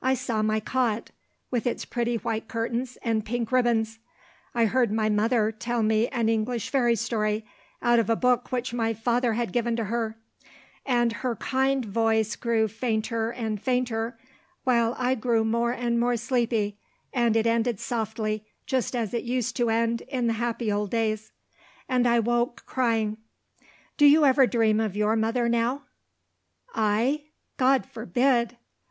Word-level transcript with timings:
I 0.00 0.14
saw 0.14 0.40
my 0.40 0.58
cot, 0.58 1.10
with 1.50 1.66
its 1.66 1.84
pretty 1.84 2.16
white 2.16 2.48
curtains 2.48 2.96
and 3.02 3.26
pink 3.26 3.52
ribbons. 3.52 3.98
I 4.54 4.64
heard 4.64 4.90
my 4.90 5.10
mother 5.10 5.52
tell 5.52 5.82
me 5.82 6.08
an 6.08 6.30
English 6.30 6.70
fairy 6.70 6.96
story, 6.96 7.44
out 7.82 7.98
of 7.98 8.08
a 8.08 8.16
book 8.16 8.50
which 8.50 8.72
my 8.72 8.94
father 8.94 9.34
had 9.34 9.52
given 9.52 9.76
to 9.76 9.84
her 9.84 10.16
and 10.86 11.12
her 11.20 11.36
kind 11.36 11.84
voice 11.84 12.36
grew 12.36 12.68
fainter 12.68 13.28
and 13.30 13.60
fainter, 13.60 14.18
while 14.64 14.96
I 14.98 15.14
grew 15.14 15.44
more 15.44 15.72
and 15.72 16.00
more 16.00 16.16
sleepy 16.16 16.78
and 17.12 17.36
it 17.36 17.46
ended 17.46 17.78
softly, 17.78 18.46
just 18.64 18.96
as 18.96 19.12
it 19.12 19.24
used 19.24 19.56
to 19.56 19.68
end 19.68 20.00
in 20.08 20.26
the 20.26 20.32
happy 20.40 20.72
old 20.72 20.90
days. 20.90 21.32
And 21.86 22.06
I 22.08 22.18
woke, 22.20 22.64
crying. 22.64 23.18
Do 23.98 24.06
you 24.06 24.24
ever 24.24 24.46
dream 24.46 24.80
of 24.80 24.96
your 24.96 25.16
mother 25.16 25.50
now?" 25.50 25.82
"I? 26.74 27.24
God 27.58 27.84
forbid!" 27.84 28.56